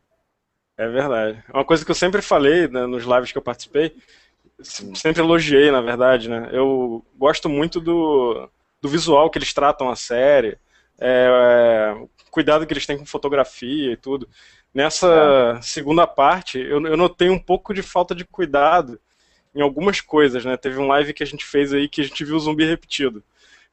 [0.77, 1.43] É verdade.
[1.53, 3.95] Uma coisa que eu sempre falei né, nos lives que eu participei,
[4.61, 6.49] se- sempre elogiei, na verdade, né?
[6.51, 8.49] Eu gosto muito do,
[8.81, 10.57] do visual que eles tratam a série,
[10.99, 14.27] é, é, o cuidado que eles têm com fotografia e tudo.
[14.73, 15.61] Nessa é.
[15.61, 18.99] segunda parte, eu, eu notei um pouco de falta de cuidado
[19.53, 20.55] em algumas coisas, né?
[20.57, 23.23] Teve um live que a gente fez aí que a gente viu o zumbi repetido.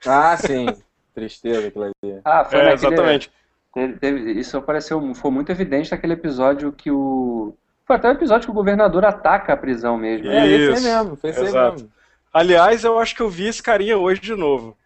[0.07, 0.67] Ah, sim.
[1.15, 2.21] Tristeza aquilo ali.
[2.25, 2.95] Ah, foi é, naquele...
[2.95, 3.31] exatamente.
[3.75, 7.55] Teve, teve, isso apareceu, foi muito evidente naquele episódio que o.
[7.87, 10.29] Foi até o episódio que o governador ataca a prisão mesmo.
[10.29, 11.91] É, esse mesmo, foi esse mesmo.
[12.33, 14.77] Aliás, eu acho que eu vi esse carinha hoje de novo.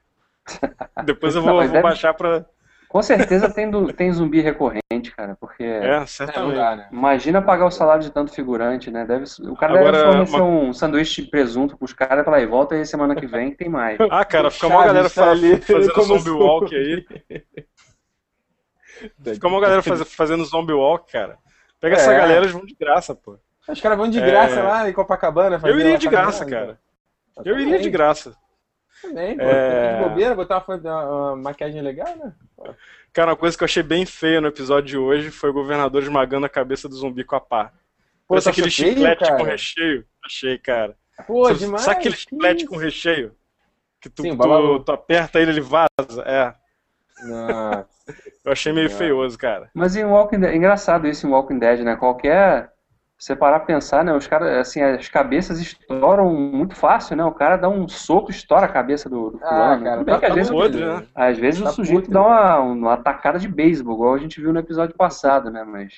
[1.04, 1.82] Depois eu vou, Não, vou deve...
[1.82, 2.44] baixar pra.
[2.92, 5.64] Com certeza tem, do, tem zumbi recorrente, cara, porque.
[5.64, 6.58] É, certamente.
[6.58, 6.88] Né?
[6.92, 9.06] Imagina pagar o salário de tanto figurante, né?
[9.06, 10.44] Deve, o cara Agora, deve fornecer uma...
[10.44, 13.70] um sanduíche de presunto pros caras pra lá e volta e semana que vem tem
[13.70, 13.96] mais.
[14.12, 17.06] Ah, cara, fica uma galera tá ali, fazendo zombie walk aí.
[19.24, 21.38] Fica uma galera faz, fazendo zombie walk, cara.
[21.80, 21.98] Pega é.
[21.98, 23.38] essa galera e vão de graça, pô.
[23.66, 24.62] Os caras vão de graça é...
[24.62, 25.58] lá em Copacabana.
[25.64, 26.78] Eu iria de graça, cara.
[27.42, 28.36] Eu, eu iria de graça.
[29.02, 29.42] Também, pô.
[29.42, 29.96] É...
[29.96, 32.32] De bobeira, botar uma, uma, maquiagem legal, né?
[33.12, 36.02] Cara, uma coisa que eu achei bem feia no episódio de hoje foi o governador
[36.02, 37.72] esmagando a cabeça do zumbi com a pá.
[38.26, 39.36] Pô, Parece aquele feio, chiclete cara.
[39.36, 40.06] com recheio.
[40.24, 40.96] Achei, cara.
[41.26, 41.82] Pô, sabe, demais.
[41.82, 43.34] Sabe aquele chiclete com recheio?
[44.00, 45.88] Que tu, Sim, tu, tu, aperta ele, ele vaza.
[46.24, 46.54] É.
[47.24, 47.92] Nossa.
[48.44, 49.70] Eu achei meio feioso, cara.
[49.74, 51.96] Mas em Walking Dead, é engraçado isso em Walking Dead, né?
[51.96, 52.71] Qualquer.
[53.22, 54.12] Você parar pra pensar, né?
[54.12, 57.24] Os caras, assim, as cabeças estouram muito fácil, né?
[57.24, 59.72] O cara dá um soco e estoura a cabeça do, do ah, fulano.
[59.72, 61.06] Ah, cara, bem tá, que às vezes, podre, né?
[61.14, 64.40] às vezes tá o sujeito podre, dá uma, uma tacada de beisebol, igual a gente
[64.40, 65.62] viu no episódio passado, né?
[65.62, 65.94] Mas.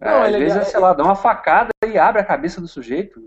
[0.00, 2.66] Não, é, às é vezes, sei lá, dá uma facada e abre a cabeça do
[2.66, 3.20] sujeito.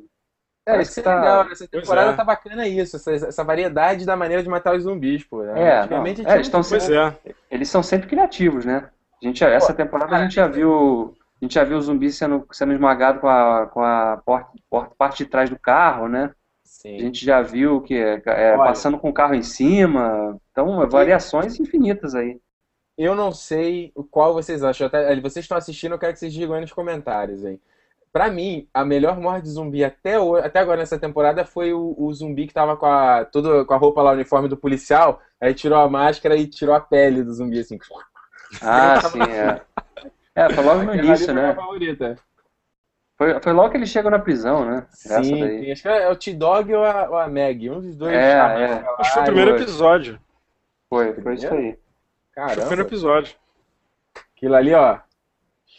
[0.67, 1.11] É, isso que tá...
[1.11, 2.15] é legal, nessa temporada é.
[2.15, 5.43] tá bacana isso, essa, essa, variedade da maneira de matar os zumbis, pô.
[5.43, 5.61] Né?
[5.61, 7.35] É, Antigamente não, é, eles, sempre, é.
[7.51, 8.89] eles são sempre criativos, né?
[9.21, 11.15] A gente, essa pô, temporada cara, a gente já viu.
[11.41, 14.95] A gente já viu o zumbi sendo, sendo esmagado com a, com a porta, porta,
[14.97, 16.33] parte de trás do carro, né?
[16.63, 16.95] Sim.
[16.97, 20.39] A gente já viu que é, é passando com o carro em cima.
[20.51, 22.39] Então, variações infinitas aí.
[22.97, 24.87] Eu não sei qual vocês acham.
[24.87, 27.59] Até, vocês estão assistindo, eu quero que vocês digam aí nos comentários aí.
[28.13, 31.93] Pra mim, a melhor morte de zumbi até, hoje, até agora nessa temporada foi o,
[31.97, 35.21] o, zumbi que tava com a, todo, com a roupa lá, o uniforme do policial,
[35.41, 37.77] aí tirou a máscara e tirou a pele do zumbi, assim.
[38.61, 39.61] Ah, sim, é.
[40.35, 41.55] É, foi logo no Aquela início, né?
[41.55, 42.17] Favorita.
[43.17, 44.85] Foi, foi logo que ele chegou na prisão, né?
[44.89, 48.13] Sim, sim, acho que é o T-Dog ou a, ou a Meg, um dos dois.
[48.13, 48.85] É, é.
[48.99, 50.19] Acho que foi o primeiro episódio.
[50.89, 51.77] Foi, foi isso aí.
[52.33, 52.53] Caramba.
[52.53, 53.35] Foi o primeiro episódio.
[54.35, 54.99] Aquilo ali, ó,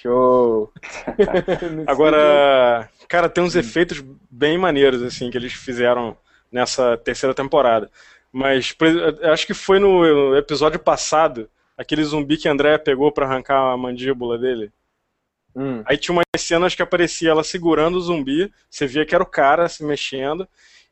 [0.07, 0.71] Show!
[1.87, 6.17] Agora, cara, tem uns efeitos bem maneiros, assim, que eles fizeram
[6.53, 7.91] nessa terceira temporada.
[8.31, 8.77] Mas
[9.33, 13.77] acho que foi no episódio passado, aquele zumbi que a Andrea pegou para arrancar a
[13.77, 14.73] mandíbula dele.
[15.55, 15.83] Hum.
[15.87, 19.27] Aí tinha umas cenas que aparecia ela segurando o zumbi, você via que era o
[19.27, 20.47] cara se mexendo,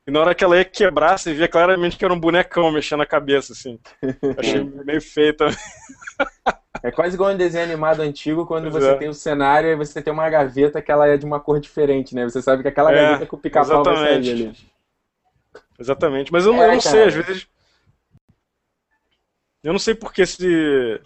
[0.07, 3.03] e na hora que ela ia quebrar, você via claramente que era um bonecão mexendo
[3.03, 3.79] a cabeça, assim.
[4.39, 5.57] Achei meio feio também.
[6.83, 8.95] É quase igual um desenho animado antigo, quando pois você é.
[8.97, 12.15] tem o cenário e você tem uma gaveta que ela é de uma cor diferente,
[12.15, 12.25] né?
[12.25, 14.53] Você sabe que aquela é, gaveta com o pica-pau vai sair ali.
[15.79, 17.49] Exatamente, mas eu, é, eu não sei, às vezes...
[19.65, 21.01] Eu não sei porque se...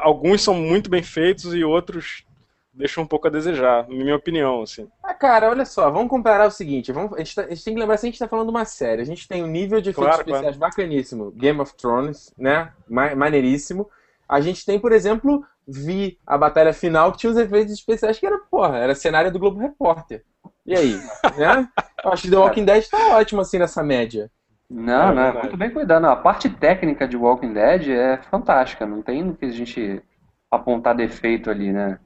[0.00, 2.24] Alguns são muito bem feitos e outros
[2.72, 4.88] deixam um pouco a desejar, na minha opinião, assim.
[5.02, 7.74] Ah, cara, olha só, vamos comparar o seguinte, vamos, a, gente tá, a gente tem
[7.74, 9.80] que lembrar que a gente tá falando de uma série, a gente tem um nível
[9.82, 10.58] de efeitos claro, especiais claro.
[10.58, 13.90] bacaníssimo, Game of Thrones, né, maneiríssimo,
[14.26, 18.26] a gente tem, por exemplo, Vi, a batalha final, que tinha os efeitos especiais que
[18.26, 20.24] era, porra, era cenário do Globo Repórter.
[20.66, 20.94] E aí?
[21.36, 21.68] né?
[22.04, 24.30] Eu acho que The Walking Dead tá ótimo, assim, nessa média.
[24.72, 26.06] Não, é, não, é muito bem cuidado.
[26.06, 30.02] a parte técnica de Walking Dead é fantástica, não tem no que a gente
[30.50, 31.98] apontar defeito ali, né?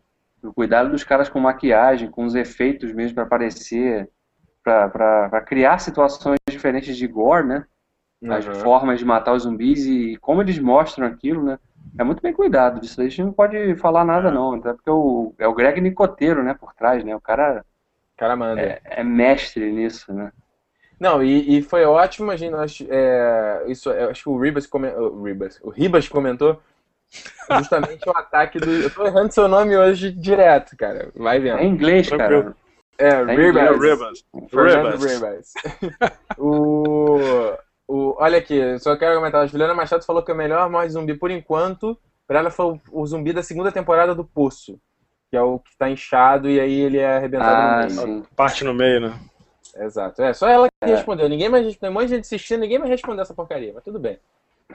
[0.43, 4.11] O cuidado dos caras com maquiagem, com os efeitos mesmo para aparecer,
[4.63, 7.65] para criar situações diferentes de gore, né?
[8.29, 8.55] As uhum.
[8.57, 11.59] formas de matar os zumbis e como eles mostram aquilo, né?
[11.99, 15.33] É muito bem cuidado disso a gente não pode falar nada não, até porque o,
[15.39, 17.65] é o Greg Nicoteiro, né, por trás, né, o cara,
[18.15, 18.61] o cara manda.
[18.61, 20.33] É, é, mestre nisso, né.
[20.99, 24.89] Não, e, e foi ótimo, a gente, nós, é, isso, acho que o Ribas, come,
[24.89, 26.61] o, Ribas, o Ribas comentou
[27.59, 28.71] justamente o ataque do...
[28.71, 31.59] Eu tô errando seu nome hoje direto, cara, vai vendo.
[31.59, 32.55] É em inglês, cara.
[32.99, 33.79] É, é Ribas.
[33.79, 34.25] Ribas.
[34.53, 35.05] Ribas.
[35.05, 35.53] Ribas.
[36.39, 37.57] o...
[37.89, 39.43] O, olha aqui, só quero comentar.
[39.43, 42.81] A Juliana Machado falou que o melhor morte zumbi por enquanto, pra ela foi o,
[42.91, 44.81] o, zumbi da segunda temporada do Poço.
[45.31, 48.19] Que é o que tá inchado e aí ele é arrebentado ah, no meio.
[48.23, 48.27] Sim.
[48.35, 49.21] Parte no meio, né?
[49.81, 50.23] Exato.
[50.23, 50.95] É, só ela que é.
[50.95, 51.29] respondeu.
[51.29, 51.91] Ninguém mais respondeu.
[51.91, 54.19] Um monte de gente assistindo, ninguém mais respondeu essa porcaria, mas tudo bem.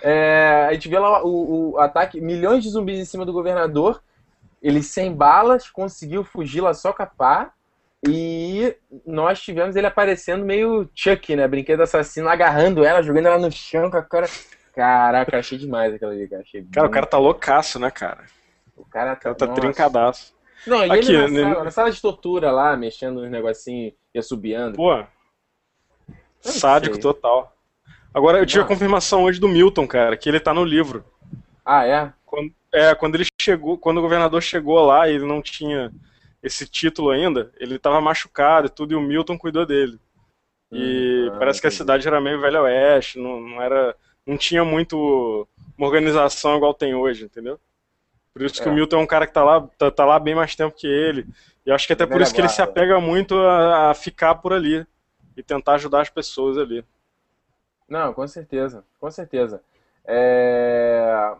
[0.02, 4.02] É, a gente vê lá o, o, ataque, milhões de zumbis em cima do governador.
[4.62, 7.52] Ele sem balas, conseguiu fugir lá só pá.
[8.08, 11.48] E nós tivemos ele aparecendo meio Chuck, né?
[11.48, 14.28] Brinquedo assassino, agarrando ela, jogando ela no chão com a cara.
[14.74, 16.42] Caraca, achei demais aquela ali, cara.
[16.42, 18.24] Achei cara, o cara tá loucaço, né, cara?
[18.76, 20.34] O cara tá, o cara tá trincadaço.
[20.65, 21.41] Não, e Aqui, ele na, né?
[21.41, 24.76] sala, na sala de tortura lá, mexendo nos negocinhos e assobiando.
[24.76, 25.04] Pô,
[26.39, 27.02] sádico sei.
[27.02, 27.56] total.
[28.13, 28.74] Agora, eu tive a Nossa.
[28.74, 31.04] confirmação hoje do Milton, cara, que ele tá no livro.
[31.65, 32.13] Ah, é?
[32.26, 35.91] Quando, é, quando ele chegou, quando o governador chegou lá e ele não tinha
[36.43, 40.00] esse título ainda, ele tava machucado e tudo, e o Milton cuidou dele.
[40.71, 43.95] E Hum, ah, parece que a cidade era meio velho oeste, não, não era,
[44.26, 45.47] não tinha muito
[45.78, 47.60] uma organização igual tem hoje, entendeu?
[48.34, 48.72] Por isso que É.
[48.72, 50.88] o Milton é um cara que tá lá, tá, tá lá bem mais tempo que
[50.88, 51.26] ele.
[51.65, 52.72] E acho que até por Velha isso que ele se guarda.
[52.72, 54.86] apega muito a, a ficar por ali
[55.36, 56.84] e tentar ajudar as pessoas ali.
[57.89, 59.62] Não, com certeza, com certeza.
[60.06, 61.36] É...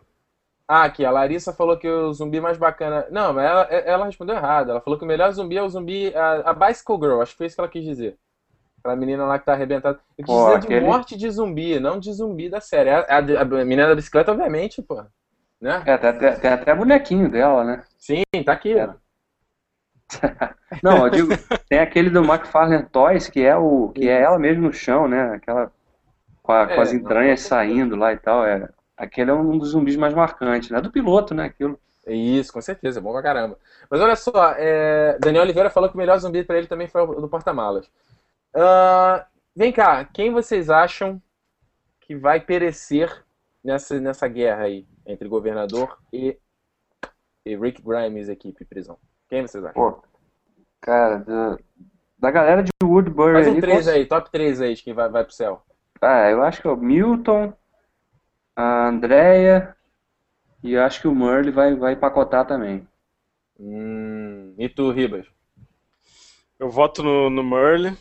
[0.68, 3.06] Ah, aqui, a Larissa falou que o zumbi mais bacana.
[3.12, 4.72] Não, mas ela, ela respondeu errado.
[4.72, 6.16] Ela falou que o melhor zumbi é o zumbi.
[6.16, 8.18] A, a Bicycle Girl, acho que foi isso que ela quis dizer.
[8.80, 10.00] Aquela menina lá que tá arrebentada.
[10.18, 12.90] Eu quis Pô, dizer de aquele- morte de zumbi, não de zumbi da série.
[12.90, 15.04] A, a- a menina da bicicleta, obviamente, pô.
[15.62, 15.84] Né?
[15.86, 17.84] É, tem até, tem até bonequinho dela, né?
[17.98, 18.74] Sim, tá aqui.
[18.78, 18.90] É.
[20.84, 21.30] Não, eu digo,
[21.70, 25.36] tem aquele do McFarlane Toys, que é o que é ela mesmo no chão, né?
[25.36, 25.72] Aquela
[26.44, 27.50] com, a- com É, as não, entranhas com certeza.
[27.50, 28.46] saindo lá e tal.
[28.46, 30.82] É, aquele é um dos zumbis mais marcantes, né?
[30.82, 31.46] Do piloto, né?
[31.46, 31.80] Aquilo.
[32.08, 33.58] Isso, com certeza, é bom pra caramba.
[33.90, 37.02] Mas olha só, é, Daniel Oliveira falou que o melhor zumbi pra ele também foi
[37.02, 37.90] o do porta-malas.
[38.56, 41.22] Ah, vem cá, quem vocês acham
[42.02, 43.24] que vai perecer
[43.64, 46.38] nessa, nessa guerra aí entre governador e,
[47.46, 48.98] e Rick Grimes, equipe prisão?
[49.30, 49.82] Quem vocês acham?
[49.82, 50.02] Pô,
[50.82, 51.60] cara, da,
[52.20, 54.94] da galera de Woodbury Faz um ali, 3 com- aí, top 3 aí de quem
[54.94, 55.66] vai, vai pro céu.
[56.02, 57.54] Ah, eu acho que é o Milton,
[58.56, 59.76] a Andrea
[60.64, 62.88] e eu acho que o Murley vai, vai empacotar também.
[63.60, 65.28] Hum, e tu, Ribas?
[66.58, 67.98] Eu voto no, no Merle.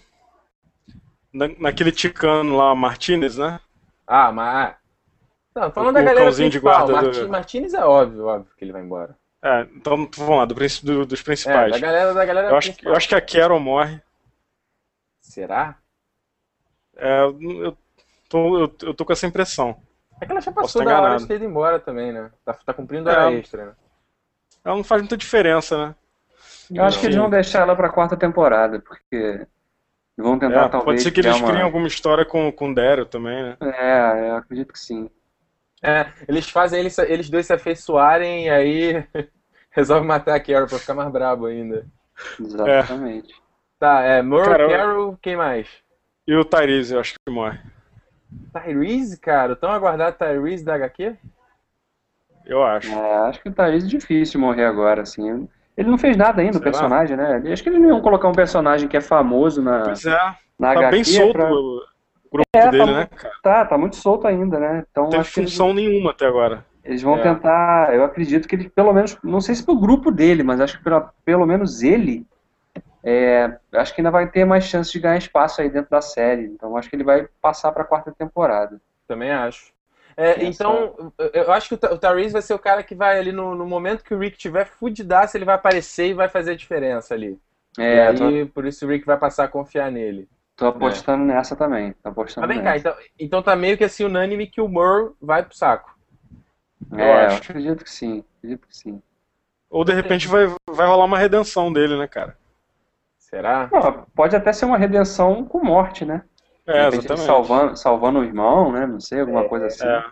[1.32, 3.58] Na, naquele ticano lá, Martinez, né?
[4.06, 4.76] Ah, mas.
[5.60, 8.52] Não, falando O- da galera cãozinho de principal, guarda do- Martin, Martinez é óbvio, óbvio
[8.56, 9.14] que ele vai embora.
[9.42, 11.72] É, então vamos lá, do, do- dos É, principais.
[11.72, 12.92] da galera, da galera eu, acho, principal.
[12.92, 14.00] eu acho que a Carol morre.
[15.20, 15.76] Será?
[16.96, 17.76] É, eu,
[18.28, 19.76] tô, eu, eu tô com essa impressão.
[20.20, 22.30] É que ela já passou da hora de ter ido embora também, né?
[22.44, 23.12] Tá, tá cumprindo É.
[23.12, 23.72] hora extra, né?
[24.64, 25.94] Ela não faz muita diferença, né?
[26.70, 29.46] Eu acho que eles vão deixar ela pra quarta temporada, porque
[30.16, 31.48] vão tentar É, talvez pode ser que eles uma...
[31.48, 33.56] criem alguma história com, com o Daryl também, né?
[33.60, 35.10] É, eu acredito que sim.
[35.82, 39.04] É, eles fazem eles, eles dois se afeiçoarem e aí
[39.70, 41.86] resolve matar a Carol pra ficar mais brabo ainda.
[42.38, 43.34] Exatamente.
[43.78, 45.68] Tá, é Murray, Cara, eu- Carol, quem mais?
[46.26, 47.58] E o Tyrese, eu acho que morre.
[48.52, 51.16] Tyrese, cara, tão aguardado Tyrese da HQ?
[52.46, 52.92] Eu acho.
[52.92, 55.48] É, acho que o Thaís é difícil morrer agora, assim.
[55.76, 57.42] Ele não fez nada ainda, o personagem, né?
[57.52, 60.18] Acho que eles não iam colocar um personagem que é famoso na, Pois é,
[60.58, 60.90] na tá HQ.
[60.90, 61.50] bem solto pra-
[62.32, 63.34] grupo É, tá dele, mu- né, cara?
[63.42, 64.84] Tá, tá muito solto ainda, né?
[64.90, 66.64] Então Não teve acho que eles, função nenhuma até agora.
[66.84, 67.22] eles vão É.
[67.22, 67.94] tentar.
[67.94, 70.84] Eu acredito que eles, pelo menos, não sei se pro grupo dele, mas acho que
[70.84, 72.26] pela, pelo menos ele.
[73.02, 76.44] é, acho que ainda vai ter mais chance de ganhar espaço aí dentro da série.
[76.44, 78.80] Então acho que ele vai passar pra quarta temporada.
[79.08, 79.72] Também acho.
[80.16, 83.54] É, então, eu- acho que o Tyrese vai ser o cara que vai ali no,
[83.54, 87.14] no momento que o Rick tiver fudidaço, ele vai aparecer e vai fazer a diferença
[87.14, 87.38] ali.
[87.78, 90.28] É, e tô, aí, por isso o Rick vai passar a confiar nele.
[90.60, 91.92] Tô apostando nessa também.
[92.02, 92.88] Tô apostando Mas vem cá, nessa.
[92.90, 95.98] então, então tá meio que assim unânime que o Murr vai pro saco.
[96.92, 97.50] eu É, eu acho.
[97.50, 98.22] acredito que sim.
[98.38, 99.02] Acredito que sim.
[99.70, 102.36] Ou de repente vai, vai rolar uma redenção dele, né, cara?
[103.18, 103.68] Será?
[103.72, 106.24] Não, pode até ser uma redenção com morte, né?
[106.66, 107.26] É, exatamente.
[107.26, 108.86] Salvando, salvando o irmão, né?
[108.86, 109.86] Não sei, alguma coisa assim.
[109.86, 110.04] É,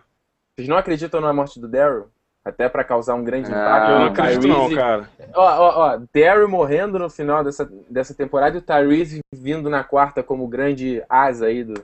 [0.56, 2.08] Vocês não acreditam na morte do Daryl?
[2.48, 3.90] Até pra causar um grande Não, impacto.
[3.90, 4.76] eu não no acredito não, Tyrese.
[4.76, 5.08] cara.
[5.34, 9.84] Ó, ó, ó, Daryl morrendo no final dessa, dessa temporada e o Tyrese vindo na
[9.84, 11.74] quarta como grande asa aí do.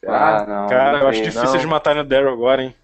[0.00, 0.38] Será?
[0.42, 1.58] Ah, não, Cara, não eu acho difícil não.
[1.58, 2.74] de matarem o Daryl agora, hein?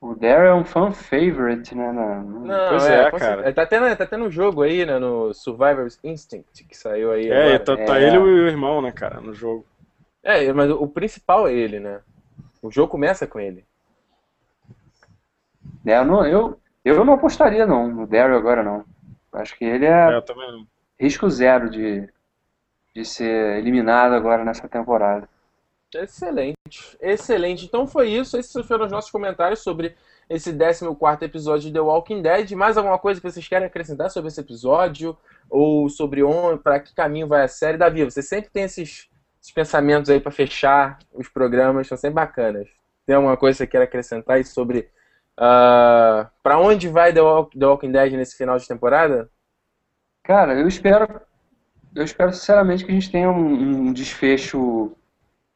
[0.00, 1.90] O Daryl é um fan favorite, né?
[1.90, 3.18] Não, Não, Pois é, é, cara.
[3.18, 3.52] certeza.
[3.54, 7.54] Tá tendo, tá tendo um jogo aí, né, no Survivor's Instinct, que saiu aí É,
[7.54, 7.58] agora.
[7.60, 8.02] tá, tá É.
[8.06, 9.64] ele e o irmão, né, cara, no jogo.
[10.22, 12.00] É, mas o principal é ele, né?
[12.62, 13.64] O jogo começa com ele.
[15.86, 18.84] É, eu, não, eu, eu não apostaria não no Daryl agora não.
[19.32, 20.24] Acho que ele É, é
[20.98, 22.08] risco zero de,
[22.94, 25.28] de ser eliminado agora nessa temporada.
[25.94, 27.64] Excelente, excelente.
[27.64, 28.36] Então foi isso.
[28.36, 29.94] Esses foram os nossos comentários sobre
[30.28, 32.52] esse 14 episódio de The Walking Dead.
[32.52, 35.16] Mais alguma coisa que vocês querem acrescentar sobre esse episódio?
[35.48, 37.78] Ou sobre onde, para que caminho vai a série?
[37.78, 39.08] Davi, você sempre tem esses,
[39.40, 42.68] esses pensamentos aí para fechar os programas, são sempre bacanas.
[43.06, 44.90] Tem alguma coisa que você quer acrescentar aí sobre
[45.36, 49.30] para onde vai The, Walk- The Walking Dead nesse final de temporada?
[50.24, 51.20] Cara, eu espero,
[51.94, 54.92] eu espero sinceramente que a gente tenha um, um desfecho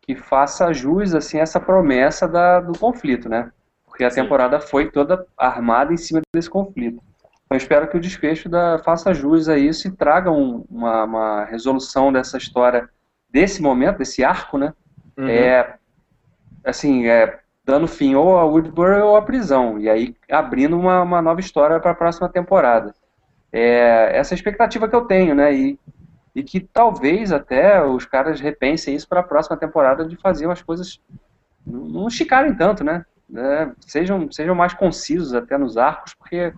[0.00, 3.50] que faça jus assim a essa promessa da, do conflito, né?
[3.86, 4.22] Porque a Sim.
[4.22, 7.02] temporada foi toda armada em cima desse conflito.
[7.50, 11.44] Eu espero que o desfecho da, faça jus a isso e traga um, uma, uma,
[11.46, 12.88] resolução dessa história,
[13.28, 14.72] desse momento, desse arco, né?
[15.18, 15.28] Uhum.
[15.28, 15.76] É,
[16.64, 17.39] assim, é,
[17.70, 21.78] dando fim ou a Woodbury ou a prisão, e aí abrindo uma, uma nova história
[21.80, 22.94] para a próxima temporada.
[23.52, 25.52] É, essa é a expectativa que eu tenho, né?
[25.54, 25.78] E,
[26.34, 30.62] e que talvez até os caras repensem isso para a próxima temporada de fazer as
[30.62, 31.00] coisas
[31.66, 33.04] não, não esticarem tanto, né?
[33.34, 36.52] É, sejam, sejam mais concisos até nos arcos, porque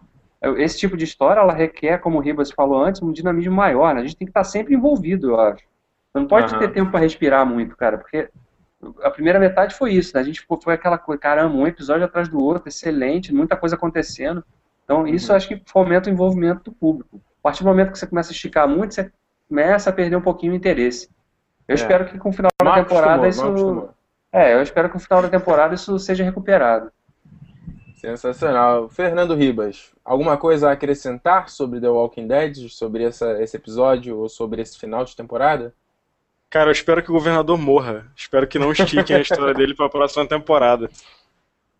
[0.56, 3.94] esse tipo de história ela requer, como o Ribas falou antes, um dinamismo maior.
[3.94, 4.00] Né?
[4.00, 5.64] A gente tem que estar sempre envolvido, eu acho.
[6.14, 6.58] Não pode uhum.
[6.58, 8.28] ter tempo para respirar muito, cara, porque
[9.02, 10.14] a primeira metade foi isso.
[10.14, 10.20] Né?
[10.20, 14.44] A gente foi aquela coisa, caramba, um episódio atrás do outro, excelente, muita coisa acontecendo.
[14.84, 15.36] Então, isso uhum.
[15.36, 17.20] acho que fomenta o envolvimento do público.
[17.40, 19.12] A partir do momento que você começa a esticar muito, você
[19.48, 21.08] começa a perder um pouquinho o interesse.
[21.68, 21.76] Eu é.
[21.76, 23.88] espero que com o final da temporada isso.
[24.32, 26.90] É, eu espero que no final da temporada isso seja recuperado.
[27.96, 28.88] Sensacional.
[28.88, 34.28] Fernando Ribas, alguma coisa a acrescentar sobre The Walking Dead, sobre essa, esse episódio ou
[34.28, 35.72] sobre esse final de temporada?
[36.52, 38.12] Cara, eu espero que o governador morra.
[38.14, 40.90] Espero que não estiquem a história dele para a próxima temporada.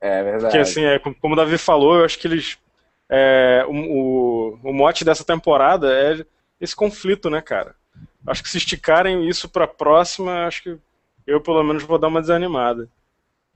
[0.01, 0.45] É verdade.
[0.45, 2.59] Porque, assim, é, como o Davi falou, eu acho que eles.
[3.07, 6.25] É, o, o, o mote dessa temporada é
[6.59, 7.75] esse conflito, né, cara?
[8.27, 10.79] Acho que se esticarem isso para a próxima, acho que
[11.27, 12.89] eu, pelo menos, vou dar uma desanimada.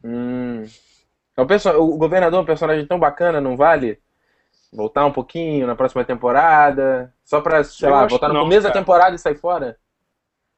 [0.04, 0.66] Hum,
[1.32, 1.46] então,
[1.80, 3.98] o, governador é um personagem tão bacana, não vale?
[4.70, 7.10] Voltar um pouquinho na próxima temporada?
[7.24, 8.74] Só pra, sei eu lá, voltar no não, começo cara.
[8.74, 9.78] da temporada e sair fora?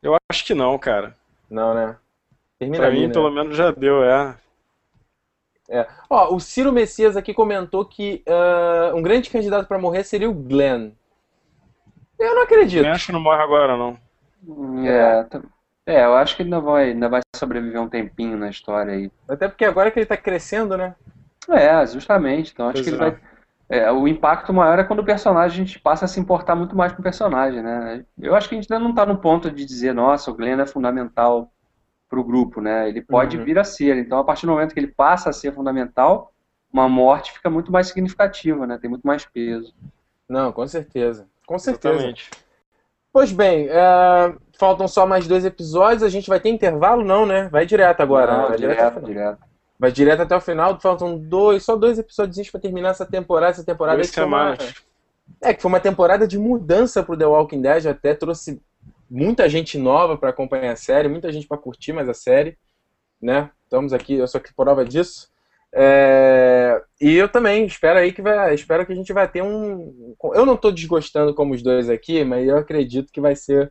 [0.03, 1.15] Eu acho que não, cara.
[1.51, 1.97] Não, né?
[2.59, 3.13] Termina pra ali, mim, né?
[3.13, 4.37] pelo menos, já deu, é.
[5.69, 5.87] É.
[6.09, 10.35] Ó, o Ciro Messias aqui comentou que uh, um grande candidato para morrer seria o
[10.35, 10.93] Glenn.
[12.19, 12.85] Eu não acredito.
[12.85, 13.99] Eu acho que não morre agora, não.
[14.87, 15.27] É,
[15.87, 19.11] é, eu acho que ele ainda vai, ainda vai sobreviver um tempinho na história aí.
[19.29, 20.95] Até porque agora que ele tá crescendo, né?
[21.49, 22.53] É, justamente.
[22.53, 23.11] Então acho pois que ele é.
[23.11, 23.21] vai.
[23.69, 26.75] É, o impacto maior é quando o personagem a gente passa a se importar muito
[26.75, 28.05] mais com o personagem, né?
[28.19, 30.59] Eu acho que a gente ainda não tá no ponto de dizer, nossa, o Glenn
[30.59, 31.53] é fundamental
[32.09, 32.89] pro grupo, né?
[32.89, 33.45] Ele pode uhum.
[33.45, 33.97] vir a ser.
[33.99, 36.33] Então, a partir do momento que ele passa a ser fundamental,
[36.73, 38.79] uma morte fica muito mais significativa, né?
[38.79, 39.75] Tem muito mais peso.
[40.27, 41.27] Não, com certeza.
[41.47, 41.95] Com certeza.
[41.95, 42.31] Exatamente.
[43.13, 46.03] Pois bem, uh, faltam só mais dois episódios.
[46.03, 47.49] A gente vai ter intervalo, não, né?
[47.49, 48.33] Vai direto agora.
[48.33, 48.49] Não, né?
[48.49, 49.48] vai direto, direto, direto.
[49.79, 50.79] Vai direto até o final.
[50.81, 53.53] Faltam dois, só dois episódios para terminar essa temporada.
[53.53, 54.57] Essa temporada dois que uma,
[55.41, 57.87] é que foi uma temporada de mudança pro The Walking Dead.
[57.87, 58.61] Até trouxe
[59.09, 62.59] muita gente nova para acompanhar a série, muita gente para curtir mais a série,
[63.21, 63.51] né?
[63.65, 65.29] Estamos aqui, eu sou aqui prova disso.
[65.73, 70.15] É, e eu também espero aí que vai, espero que a gente vai ter um.
[70.35, 73.71] Eu não estou desgostando como os dois aqui, mas eu acredito que vai ser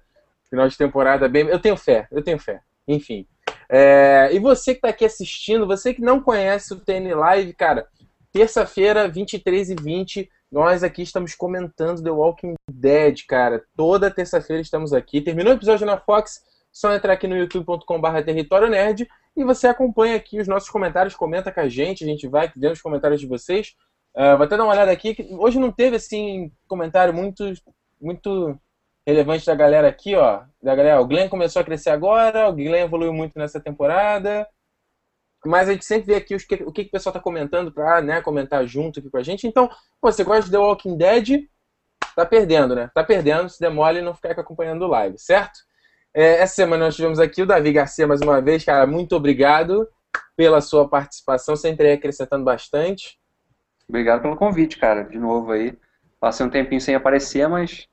[0.49, 1.47] final de temporada bem.
[1.47, 2.61] Eu tenho fé, eu tenho fé.
[2.87, 3.27] Enfim.
[3.69, 7.87] É, e você que está aqui assistindo, você que não conhece o TN Live, cara,
[8.31, 13.63] terça-feira, 23 e 20, nós aqui estamos comentando The Walking Dead, cara.
[13.75, 15.21] Toda terça-feira estamos aqui.
[15.21, 20.15] Terminou o episódio na Fox, só entrar aqui no youtube.com.br Território Nerd e você acompanha
[20.15, 23.27] aqui os nossos comentários, comenta com a gente, a gente vai vendo os comentários de
[23.27, 23.75] vocês.
[24.15, 27.53] Uh, vou até dar uma olhada aqui, hoje não teve, assim, comentário muito,
[28.01, 28.57] muito
[29.07, 30.43] relevante da galera aqui, ó.
[30.61, 34.45] Da galera, o Glenn começou a crescer agora, o Glenn evoluiu muito nessa temporada.
[35.45, 37.71] Mas a gente sempre vê aqui os que, o que, que o pessoal tá comentando
[37.71, 39.47] pra né, comentar junto aqui com a gente.
[39.47, 39.69] Então,
[40.01, 41.45] pô, você gosta de The Walking Dead,
[42.17, 42.91] tá perdendo, né?
[42.93, 45.57] Tá perdendo, se demole não ficar acompanhando o live, certo?
[46.13, 48.65] É, essa semana nós tivemos aqui o Davi Garcia mais uma vez.
[48.65, 49.87] Cara, muito obrigado
[50.35, 53.17] pela sua participação, sempre acrescentando bastante.
[53.87, 55.77] Obrigado pelo convite, cara, de novo aí.
[56.19, 57.87] Passei um tempinho sem aparecer, mas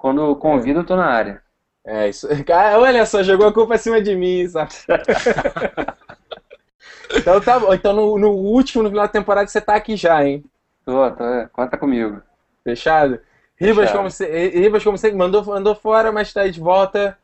[0.00, 1.42] quando convido eu tô na área.
[1.84, 2.26] É isso.
[2.44, 4.72] Cara, olha só, jogou a culpa acima de mim, sabe?
[7.14, 7.74] então tá bom.
[7.74, 10.42] Então no, no, último, no final da temporada, você tá aqui já, hein?
[10.86, 11.24] Tô, tô.
[11.52, 12.22] Conta comigo.
[12.64, 13.20] Fechado?
[13.56, 17.18] Ribas, como você, Ribas, como você mandou, andou fora, mas tá aí de volta.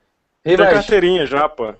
[0.44, 1.72] Ribas, Tem carteirinha já, pô.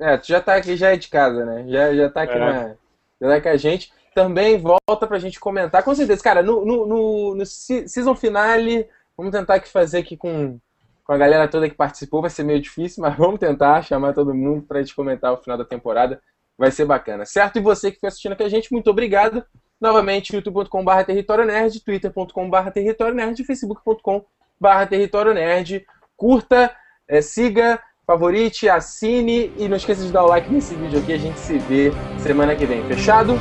[0.00, 1.66] É, tu já tá aqui, já é de casa, né?
[1.68, 2.38] Já, já tá aqui é.
[2.38, 2.74] na.
[3.20, 3.92] Já tá com a gente.
[4.14, 5.82] Também volta pra gente comentar.
[5.82, 8.88] Com certeza, cara, no, no, no, no season finale,
[9.18, 10.58] vamos tentar aqui fazer aqui com,
[11.04, 12.22] com a galera toda que participou.
[12.22, 15.58] Vai ser meio difícil, mas vamos tentar chamar todo mundo pra gente comentar o final
[15.58, 16.22] da temporada.
[16.56, 17.58] Vai ser bacana, certo?
[17.58, 19.44] E você que foi assistindo aqui a gente, muito obrigado.
[19.80, 25.86] Novamente, youtube.com.br território nerd, twitter.com.br território nerd, facebook.com.br território nerd.
[26.16, 26.74] Curta,
[27.06, 31.12] é, siga, favorite, assine e não esqueça de dar o like nesse vídeo aqui.
[31.12, 32.82] A gente se vê semana que vem.
[32.88, 33.34] Fechado?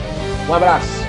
[0.47, 1.06] Um abraço!